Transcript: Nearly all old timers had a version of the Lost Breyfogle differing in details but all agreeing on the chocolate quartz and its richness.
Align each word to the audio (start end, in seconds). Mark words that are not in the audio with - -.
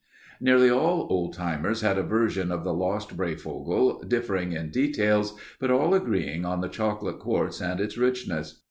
Nearly 0.39 0.67
all 0.71 1.05
old 1.11 1.35
timers 1.35 1.81
had 1.81 1.99
a 1.99 2.01
version 2.01 2.51
of 2.51 2.63
the 2.63 2.73
Lost 2.73 3.15
Breyfogle 3.15 4.03
differing 4.09 4.51
in 4.51 4.71
details 4.71 5.37
but 5.59 5.69
all 5.69 5.93
agreeing 5.93 6.43
on 6.43 6.61
the 6.61 6.69
chocolate 6.69 7.19
quartz 7.19 7.61
and 7.61 7.79
its 7.79 7.99
richness. 7.99 8.59